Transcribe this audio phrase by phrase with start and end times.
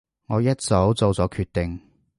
[0.25, 1.79] 我一早做咗決定